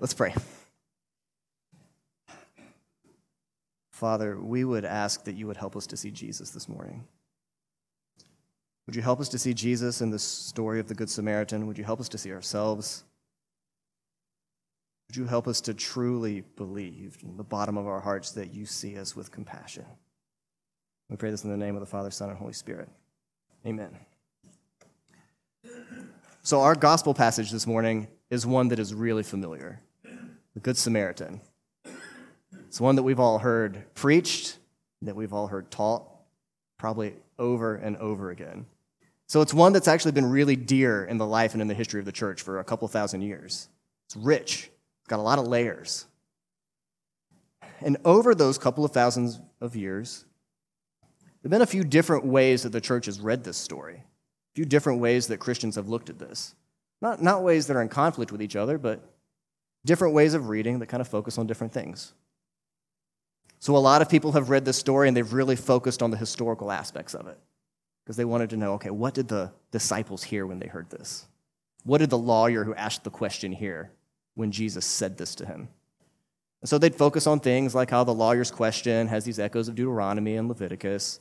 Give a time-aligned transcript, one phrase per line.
[0.00, 0.34] Let's pray.
[3.90, 7.04] Father, we would ask that you would help us to see Jesus this morning.
[8.86, 11.66] Would you help us to see Jesus in the story of the Good Samaritan?
[11.66, 13.02] Would you help us to see ourselves?
[15.08, 18.66] Would you help us to truly believe in the bottom of our hearts that you
[18.66, 19.84] see us with compassion?
[21.10, 22.88] We pray this in the name of the Father, Son, and Holy Spirit.
[23.66, 23.90] Amen.
[26.42, 29.80] So, our gospel passage this morning is one that is really familiar
[30.58, 31.40] the Good Samaritan.
[32.66, 34.58] It's one that we've all heard preached,
[35.02, 36.02] that we've all heard taught,
[36.78, 38.66] probably over and over again.
[39.28, 42.00] So it's one that's actually been really dear in the life and in the history
[42.00, 43.68] of the church for a couple thousand years.
[44.08, 44.68] It's rich,
[45.00, 46.06] it's got a lot of layers.
[47.80, 50.24] And over those couple of thousands of years,
[51.20, 54.54] there have been a few different ways that the church has read this story, a
[54.56, 56.56] few different ways that Christians have looked at this.
[57.00, 59.08] Not, not ways that are in conflict with each other, but
[59.84, 62.12] different ways of reading that kind of focus on different things.
[63.60, 66.16] So, a lot of people have read this story and they've really focused on the
[66.16, 67.38] historical aspects of it
[68.04, 71.26] because they wanted to know okay, what did the disciples hear when they heard this?
[71.84, 73.90] What did the lawyer who asked the question hear
[74.34, 75.68] when Jesus said this to him?
[76.60, 79.74] And so they'd focus on things like how the lawyer's question has these echoes of
[79.74, 81.20] Deuteronomy and Leviticus.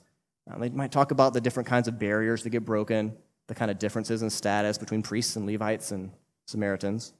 [0.49, 3.15] Uh, they might talk about the different kinds of barriers that get broken,
[3.47, 6.11] the kind of differences in status between priests and Levites and
[6.47, 7.13] Samaritans.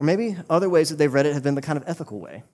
[0.00, 2.44] Or maybe other ways that they've read it have been the kind of ethical way,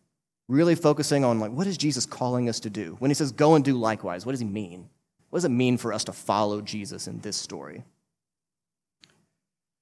[0.48, 2.96] really focusing on like what is Jesus calling us to do?
[2.98, 4.88] When he says go and do likewise, what does he mean?
[5.30, 7.84] What does it mean for us to follow Jesus in this story?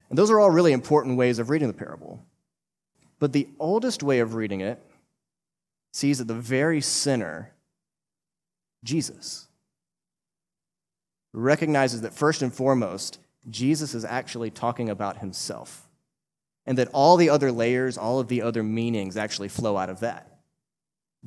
[0.08, 2.24] And those are all really important ways of reading the parable.
[3.18, 4.82] But the oldest way of reading it
[5.92, 7.52] sees at the very center
[8.84, 9.46] Jesus.
[11.32, 15.88] Recognizes that first and foremost, Jesus is actually talking about himself
[16.66, 20.00] and that all the other layers, all of the other meanings actually flow out of
[20.00, 20.38] that.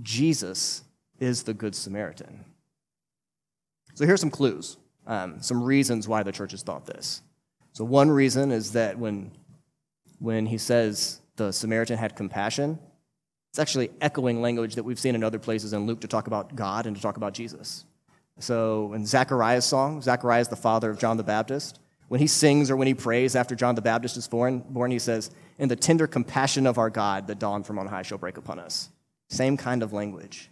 [0.01, 0.83] Jesus
[1.19, 2.45] is the Good Samaritan.
[3.93, 7.21] So here's some clues, um, some reasons why the church has thought this.
[7.71, 9.31] So, one reason is that when,
[10.19, 12.79] when he says the Samaritan had compassion,
[13.49, 16.55] it's actually echoing language that we've seen in other places in Luke to talk about
[16.55, 17.85] God and to talk about Jesus.
[18.39, 21.79] So, in Zechariah's song, Zechariah is the father of John the Baptist.
[22.07, 24.99] When he sings or when he prays after John the Baptist is born, born, he
[24.99, 28.37] says, In the tender compassion of our God, the dawn from on high shall break
[28.37, 28.89] upon us.
[29.29, 30.49] Same kind of language.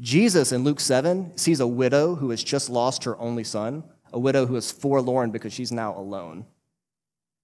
[0.00, 4.18] Jesus in Luke 7 sees a widow who has just lost her only son, a
[4.18, 6.44] widow who is forlorn because she's now alone.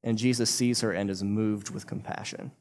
[0.02, 2.52] And Jesus sees her and is moved with compassion.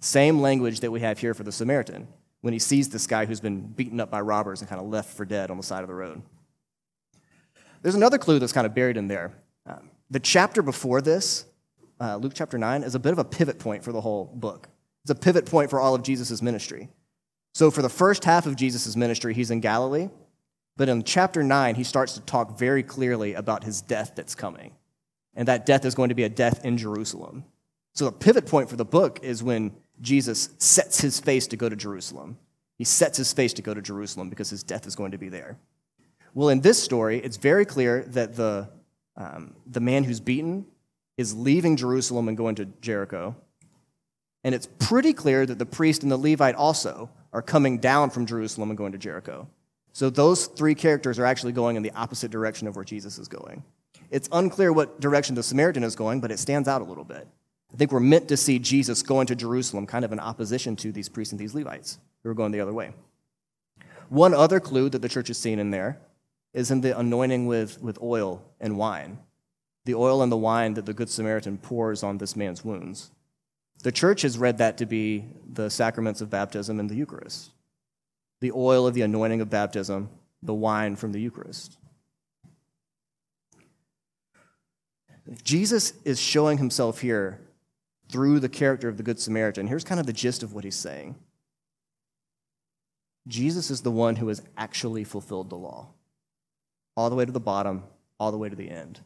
[0.00, 2.08] Same language that we have here for the Samaritan
[2.40, 5.16] when he sees this guy who's been beaten up by robbers and kind of left
[5.16, 6.22] for dead on the side of the road.
[7.82, 9.32] There's another clue that's kind of buried in there.
[10.10, 11.46] The chapter before this,
[12.00, 14.68] uh, Luke chapter 9, is a bit of a pivot point for the whole book.
[15.02, 16.88] It's a pivot point for all of Jesus' ministry.
[17.54, 20.10] So, for the first half of Jesus' ministry, he's in Galilee.
[20.76, 24.74] But in chapter 9, he starts to talk very clearly about his death that's coming.
[25.34, 27.44] And that death is going to be a death in Jerusalem.
[27.94, 31.68] So, the pivot point for the book is when Jesus sets his face to go
[31.68, 32.38] to Jerusalem.
[32.76, 35.30] He sets his face to go to Jerusalem because his death is going to be
[35.30, 35.56] there.
[36.34, 38.68] Well, in this story, it's very clear that the
[39.16, 40.66] um, the man who's beaten
[41.16, 43.36] is leaving Jerusalem and going to Jericho.
[44.44, 48.26] And it's pretty clear that the priest and the Levite also are coming down from
[48.26, 49.48] Jerusalem and going to Jericho.
[49.92, 53.28] So those three characters are actually going in the opposite direction of where Jesus is
[53.28, 53.64] going.
[54.10, 57.26] It's unclear what direction the Samaritan is going, but it stands out a little bit.
[57.72, 60.92] I think we're meant to see Jesus going to Jerusalem kind of in opposition to
[60.92, 62.92] these priests and these Levites who are going the other way.
[64.08, 65.98] One other clue that the church has seen in there
[66.56, 69.18] is in the anointing with, with oil and wine,
[69.84, 73.10] the oil and the wine that the Good Samaritan pours on this man's wounds.
[73.82, 77.52] The church has read that to be the sacraments of baptism and the Eucharist
[78.40, 80.10] the oil of the anointing of baptism,
[80.42, 81.78] the wine from the Eucharist.
[85.42, 87.40] Jesus is showing himself here
[88.10, 89.66] through the character of the Good Samaritan.
[89.66, 91.16] Here's kind of the gist of what he's saying
[93.26, 95.88] Jesus is the one who has actually fulfilled the law
[96.96, 97.84] all the way to the bottom,
[98.18, 99.00] all the way to the end.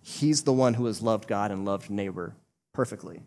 [0.00, 2.34] He's the one who has loved God and loved neighbor
[2.72, 3.22] perfectly.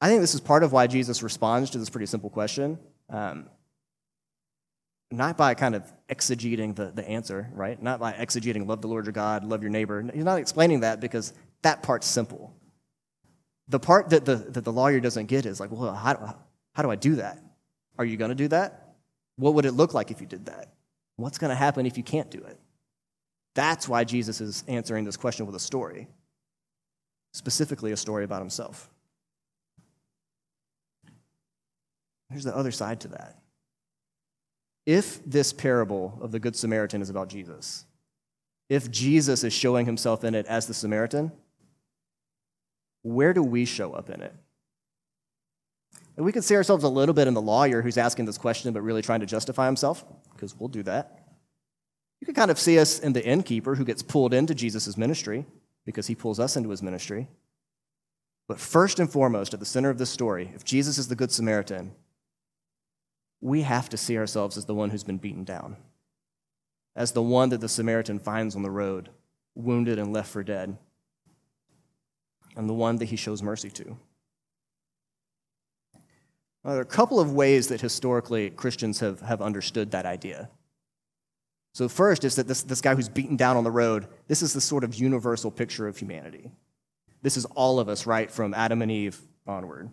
[0.00, 2.78] I think this is part of why Jesus responds to this pretty simple question.
[3.10, 3.48] Um,
[5.10, 7.80] not by kind of exegeting the, the answer, right?
[7.80, 10.02] Not by exegeting, love the Lord your God, love your neighbor.
[10.12, 11.32] He's not explaining that because
[11.62, 12.54] that part's simple.
[13.68, 16.26] The part that the, that the lawyer doesn't get is like, well, how, do,
[16.74, 17.38] how do I do that?
[17.98, 18.94] Are you going to do that?
[19.36, 20.72] What would it look like if you did that?
[21.16, 22.58] What's going to happen if you can't do it?
[23.54, 26.08] That's why Jesus is answering this question with a story.
[27.34, 28.88] specifically a story about himself.
[32.30, 33.38] There's the other side to that.
[34.86, 37.84] If this parable of the Good Samaritan is about Jesus,
[38.68, 41.32] if Jesus is showing himself in it as the Samaritan,
[43.02, 44.34] where do we show up in it?
[46.16, 48.72] And we can see ourselves a little bit in the lawyer who's asking this question
[48.72, 50.04] but really trying to justify himself,
[50.44, 51.20] because we'll do that.
[52.20, 55.46] You can kind of see us in the innkeeper who gets pulled into Jesus' ministry
[55.84, 57.28] because he pulls us into his ministry.
[58.46, 61.32] But first and foremost, at the center of this story, if Jesus is the Good
[61.32, 61.92] Samaritan,
[63.40, 65.76] we have to see ourselves as the one who's been beaten down,
[66.94, 69.08] as the one that the Samaritan finds on the road,
[69.54, 70.76] wounded and left for dead,
[72.54, 73.96] and the one that he shows mercy to.
[76.64, 80.48] Now, there are a couple of ways that historically Christians have, have understood that idea.
[81.74, 84.52] So, first is that this, this guy who's beaten down on the road, this is
[84.52, 86.50] the sort of universal picture of humanity.
[87.20, 89.90] This is all of us, right, from Adam and Eve onward.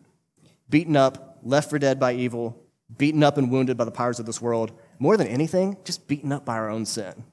[0.69, 2.61] Beaten up, left for dead by evil,
[2.97, 4.71] beaten up and wounded by the powers of this world.
[4.99, 7.23] More than anything, just beaten up by our own sin.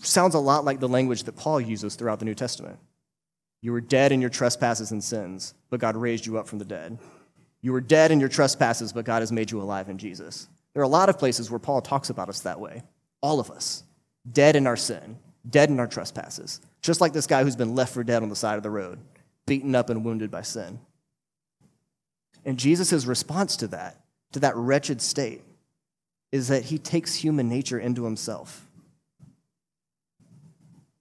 [0.00, 2.78] Sounds a lot like the language that Paul uses throughout the New Testament.
[3.60, 6.64] You were dead in your trespasses and sins, but God raised you up from the
[6.64, 6.98] dead.
[7.64, 10.48] You were dead in your trespasses, but God has made you alive in Jesus.
[10.74, 12.82] There are a lot of places where Paul talks about us that way.
[13.22, 13.84] All of us.
[14.30, 15.16] Dead in our sin,
[15.48, 16.60] dead in our trespasses.
[16.82, 18.98] Just like this guy who's been left for dead on the side of the road,
[19.46, 20.78] beaten up and wounded by sin.
[22.44, 23.98] And Jesus' response to that
[24.32, 25.40] to that wretched state
[26.32, 28.66] is that he takes human nature into himself.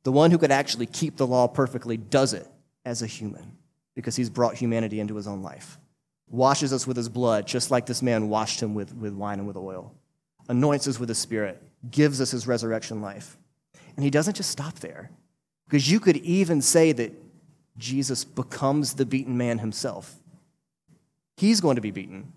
[0.04, 2.48] The one who could actually keep the law perfectly does it
[2.86, 3.58] as a human
[3.96, 5.78] because he's brought humanity into his own life.
[6.34, 9.48] Washes us with his blood, just like this man washed him with, with wine and
[9.48, 9.94] with oil.
[10.50, 13.38] Anoints us with his spirit, gives us his resurrection life.
[13.96, 15.12] And he doesn't just stop there,
[15.66, 17.14] because you could even say that
[17.78, 20.16] Jesus becomes the beaten man himself.
[21.38, 22.34] He's going to be beaten,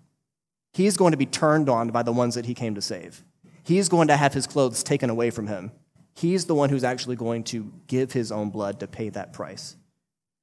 [0.73, 3.23] He's going to be turned on by the ones that he came to save.
[3.63, 5.71] He's going to have his clothes taken away from him.
[6.13, 9.75] He's the one who's actually going to give his own blood to pay that price.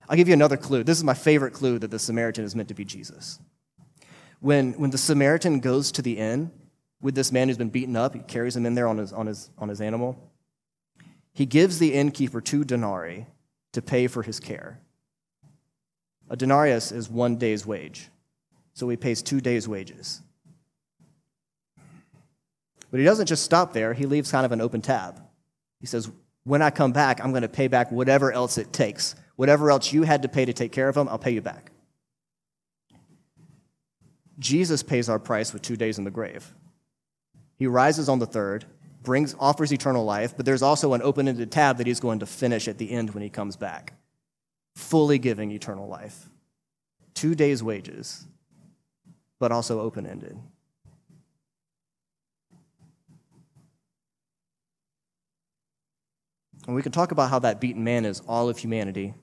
[0.09, 0.85] I'll give you another clue.
[0.85, 3.39] This is my favorite clue that the Samaritan is meant to be Jesus.
[4.41, 6.51] When, when the Samaritan goes to the inn
[7.01, 9.27] with this man who's been beaten up, he carries him in there on his, on
[9.27, 10.31] his, on his animal.
[11.33, 13.27] He gives the innkeeper two denarii
[13.73, 14.81] to pay for his care.
[16.31, 18.09] A denarius is one day's wage,
[18.73, 20.21] so he pays two days' wages.
[22.91, 25.21] But he doesn't just stop there, he leaves kind of an open tab.
[25.81, 26.11] He says,
[26.45, 29.17] When I come back, I'm going to pay back whatever else it takes.
[29.37, 31.73] Whatever else you had to pay to take care of him, I'll pay you back.
[34.39, 36.53] Jesus pays our price with two days in the grave.
[37.57, 38.65] He rises on the third,
[39.03, 42.27] brings, offers eternal life, but there's also an open ended tab that he's going to
[42.27, 43.95] finish at the end when he comes back,
[44.75, 46.29] fully giving eternal life.
[47.15, 48.27] Two days' wages,
[49.39, 50.37] but also open ended.
[56.67, 59.15] And we can talk about how that beaten man is all of humanity.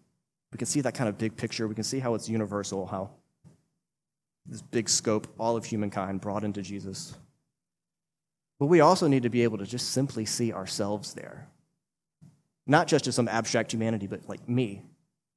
[0.52, 1.68] We can see that kind of big picture.
[1.68, 3.12] We can see how it's universal, how
[4.46, 7.16] this big scope, all of humankind brought into Jesus.
[8.60, 11.48] But we also need to be able to just simply see ourselves there.
[12.68, 14.84] Not just as some abstract humanity, but like me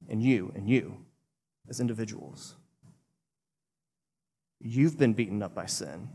[0.07, 0.97] and you and you
[1.69, 2.55] as individuals.
[4.59, 6.09] You've been beaten up by sin.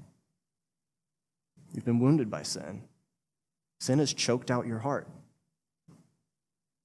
[1.73, 2.83] You've been wounded by sin.
[3.79, 5.09] Sin has choked out your heart.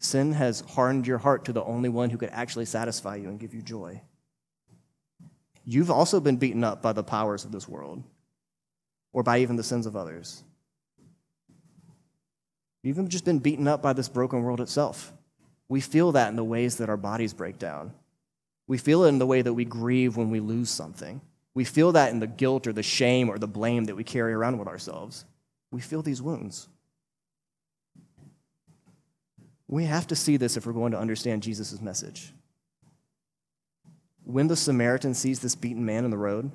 [0.06, 3.40] Sin has hardened your heart to the only one who could actually satisfy you and
[3.40, 4.02] give you joy.
[5.66, 8.04] You've also been beaten up by the powers of this world
[9.14, 10.44] or by even the sins of others.
[12.84, 15.12] You've even just been beaten up by this broken world itself.
[15.70, 17.92] We feel that in the ways that our bodies break down.
[18.68, 21.20] We feel it in the way that we grieve when we lose something.
[21.56, 24.34] We feel that in the guilt or the shame or the blame that we carry
[24.34, 25.26] around with ourselves.
[25.72, 26.68] We feel these wounds.
[29.68, 32.34] We have to see this if we're going to understand Jesus' message.
[34.24, 36.52] When the Samaritan sees this beaten man in the road,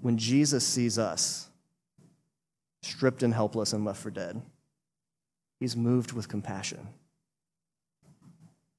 [0.00, 1.48] when Jesus sees us,
[2.82, 4.42] stripped and helpless and left for dead,
[5.60, 6.88] he's moved with compassion.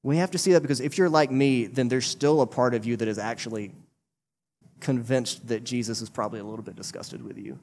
[0.02, 2.74] We have to see that because if you're like me, then there's still a part
[2.74, 3.72] of you that is actually
[4.78, 7.58] convinced that Jesus is probably a little bit disgusted with you.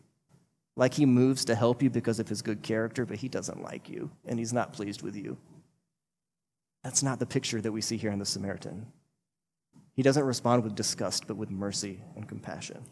[0.76, 3.90] Like he moves to help you because of his good character, but he doesn't like
[3.90, 5.38] you and he's not pleased with you.
[6.84, 8.88] That's not the picture that we see here in the Samaritan.
[9.94, 12.84] He doesn't respond with disgust, but with mercy and compassion.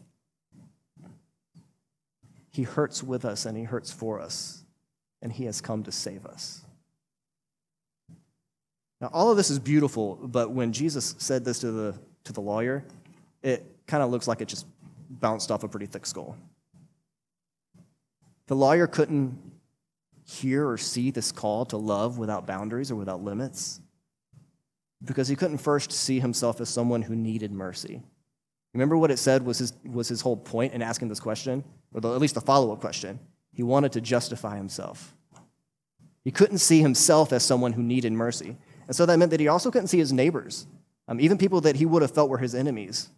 [2.50, 4.62] He hurts with us and he hurts for us,
[5.20, 6.62] and he has come to save us.
[9.00, 12.40] Now, all of this is beautiful, but when Jesus said this to the, to the
[12.40, 12.84] lawyer,
[13.42, 14.66] it kind of looks like it just
[15.10, 16.36] bounced off a pretty thick skull.
[18.52, 19.38] The lawyer couldn't
[20.26, 23.80] hear or see this call to love without boundaries or without limits
[25.02, 28.02] because he couldn't first see himself as someone who needed mercy.
[28.74, 32.02] Remember what it said was his, was his whole point in asking this question, or
[32.02, 33.18] the, at least the follow up question?
[33.54, 35.16] He wanted to justify himself.
[36.22, 38.58] He couldn't see himself as someone who needed mercy.
[38.86, 40.66] And so that meant that he also couldn't see his neighbors,
[41.08, 43.08] um, even people that he would have felt were his enemies,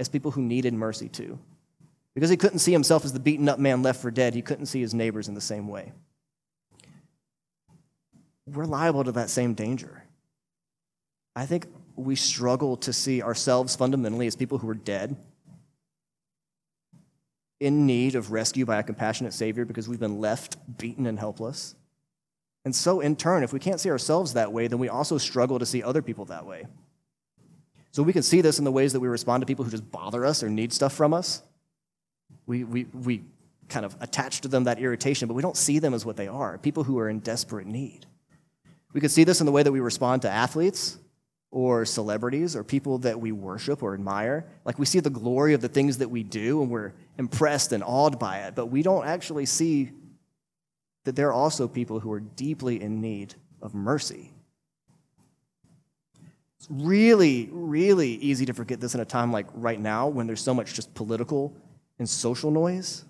[0.00, 1.38] as people who needed mercy too.
[2.18, 4.66] Because he couldn't see himself as the beaten up man left for dead, he couldn't
[4.66, 5.92] see his neighbors in the same way.
[8.44, 10.02] We're liable to that same danger.
[11.36, 15.16] I think we struggle to see ourselves fundamentally as people who are dead,
[17.60, 21.76] in need of rescue by a compassionate Savior because we've been left beaten and helpless.
[22.64, 25.60] And so, in turn, if we can't see ourselves that way, then we also struggle
[25.60, 26.66] to see other people that way.
[27.92, 29.88] So, we can see this in the ways that we respond to people who just
[29.92, 31.44] bother us or need stuff from us.
[32.46, 33.22] We, we, we
[33.68, 36.28] kind of attach to them that irritation, but we don't see them as what they
[36.28, 38.06] are people who are in desperate need.
[38.92, 40.98] We could see this in the way that we respond to athletes
[41.50, 44.46] or celebrities or people that we worship or admire.
[44.64, 47.82] Like we see the glory of the things that we do and we're impressed and
[47.84, 49.90] awed by it, but we don't actually see
[51.04, 54.30] that there are also people who are deeply in need of mercy.
[56.58, 60.42] It's really, really easy to forget this in a time like right now when there's
[60.42, 61.54] so much just political
[61.98, 63.04] and social noise.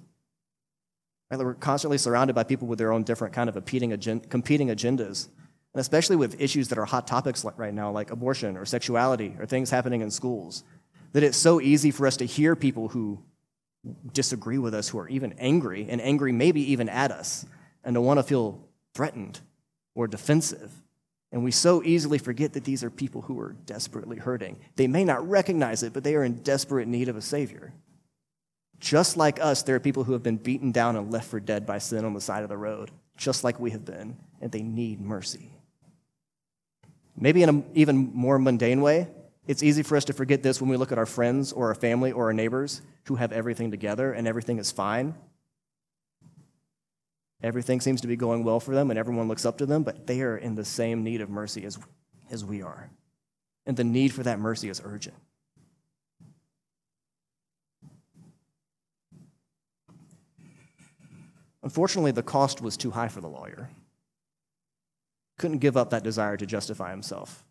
[1.30, 1.40] Right?
[1.40, 5.28] We're constantly surrounded by people with their own different kind of competing agendas.
[5.74, 9.46] And especially with issues that are hot topics right now, like abortion or sexuality or
[9.46, 10.64] things happening in schools,
[11.12, 13.22] that it's so easy for us to hear people who
[14.12, 17.46] disagree with us, who are even angry, and angry maybe even at us,
[17.84, 19.40] and to want to feel threatened
[19.94, 20.72] or defensive.
[21.30, 24.58] And we so easily forget that these are people who are desperately hurting.
[24.76, 27.72] They may not recognize it, but they are in desperate need of a Savior.
[28.80, 31.66] Just like us, there are people who have been beaten down and left for dead
[31.66, 34.62] by sin on the side of the road, just like we have been, and they
[34.62, 35.50] need mercy.
[37.16, 39.08] Maybe in an even more mundane way,
[39.46, 41.74] it's easy for us to forget this when we look at our friends or our
[41.74, 45.14] family or our neighbors who have everything together and everything is fine
[47.42, 50.06] Everything seems to be going well for them and everyone looks up to them, but
[50.06, 51.78] they are in the same need of mercy as,
[52.30, 52.90] as we are.
[53.64, 55.16] And the need for that mercy is urgent.
[61.62, 63.70] Unfortunately, the cost was too high for the lawyer.
[65.38, 67.44] Couldn't give up that desire to justify himself.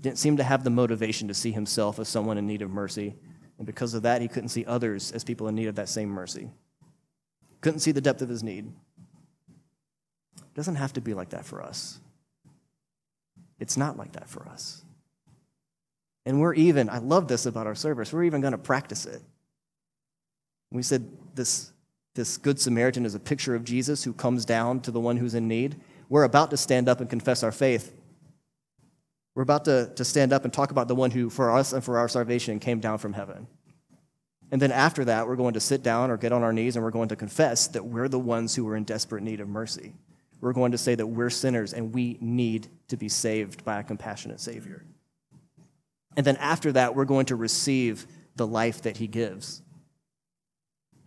[0.00, 3.14] Didn't seem to have the motivation to see himself as someone in need of mercy,
[3.58, 6.08] and because of that, he couldn't see others as people in need of that same
[6.08, 6.50] mercy
[7.62, 8.70] couldn't see the depth of his need.
[10.36, 11.98] It doesn't have to be like that for us.
[13.58, 14.84] It's not like that for us.
[16.26, 19.22] And we're even, I love this about our service, we're even going to practice it.
[20.70, 21.72] We said this,
[22.14, 25.34] this Good Samaritan is a picture of Jesus who comes down to the one who's
[25.34, 25.80] in need.
[26.08, 27.94] We're about to stand up and confess our faith.
[29.34, 31.82] We're about to, to stand up and talk about the one who, for us and
[31.82, 33.46] for our salvation, came down from heaven.
[34.50, 36.84] And then after that, we're going to sit down or get on our knees and
[36.84, 39.94] we're going to confess that we're the ones who are in desperate need of mercy.
[40.42, 43.82] We're going to say that we're sinners and we need to be saved by a
[43.82, 44.84] compassionate Savior.
[46.14, 49.62] And then after that, we're going to receive the life that He gives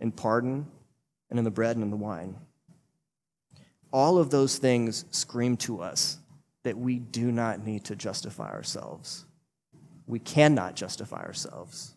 [0.00, 0.66] in pardon
[1.30, 2.36] and in the bread and in the wine.
[3.92, 6.18] All of those things scream to us
[6.64, 9.24] that we do not need to justify ourselves.
[10.06, 11.94] We cannot justify ourselves.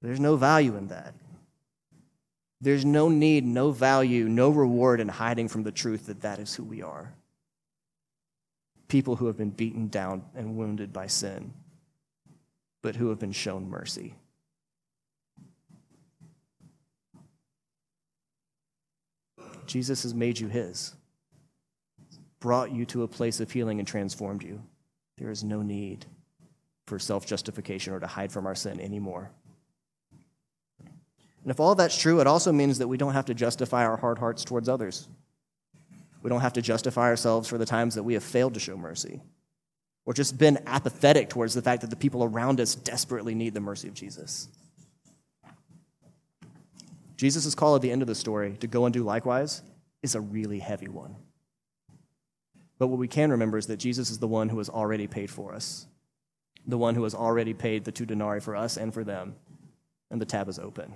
[0.00, 1.14] There's no value in that.
[2.60, 6.54] There's no need, no value, no reward in hiding from the truth that that is
[6.54, 7.12] who we are.
[8.88, 11.52] People who have been beaten down and wounded by sin,
[12.82, 14.14] but who have been shown mercy.
[19.66, 20.94] Jesus has made you his,
[22.40, 24.62] brought you to a place of healing and transformed you.
[25.18, 26.06] There is no need
[26.86, 29.30] for self justification or to hide from our sin anymore.
[30.80, 33.96] And if all that's true, it also means that we don't have to justify our
[33.96, 35.08] hard hearts towards others.
[36.22, 38.76] We don't have to justify ourselves for the times that we have failed to show
[38.76, 39.20] mercy
[40.04, 43.60] or just been apathetic towards the fact that the people around us desperately need the
[43.60, 44.48] mercy of Jesus.
[47.22, 49.62] Jesus' call at the end of the story to go and do likewise
[50.02, 51.14] is a really heavy one.
[52.80, 55.30] But what we can remember is that Jesus is the one who has already paid
[55.30, 55.86] for us,
[56.66, 59.36] the one who has already paid the two denarii for us and for them,
[60.10, 60.94] and the tab is open.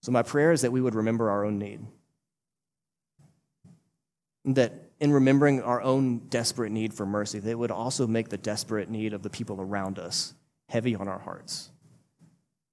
[0.00, 1.80] So, my prayer is that we would remember our own need.
[4.44, 8.88] That in remembering our own desperate need for mercy, that would also make the desperate
[8.88, 10.34] need of the people around us
[10.68, 11.72] heavy on our hearts.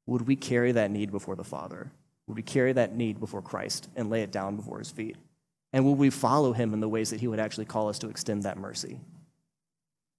[0.10, 1.92] Would we carry that need before the Father?
[2.26, 5.16] Would we carry that need before Christ and lay it down before his feet?
[5.72, 8.10] And will we follow him in the ways that he would actually call us to
[8.10, 9.00] extend that mercy?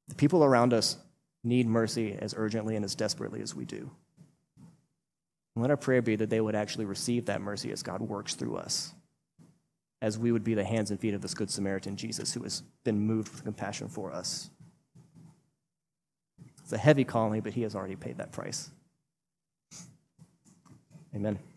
[0.09, 0.97] The people around us
[1.42, 3.90] need mercy as urgently and as desperately as we do.
[5.56, 8.37] And let our prayer be that they would actually receive that mercy as God works
[8.37, 8.92] through us
[10.00, 12.62] as we would be the hands and feet of this Good Samaritan Jesus who has
[12.85, 14.50] been moved with compassion for us.
[16.62, 18.70] It's a heavy calling, but he has already paid that price.
[21.14, 21.50] Amen.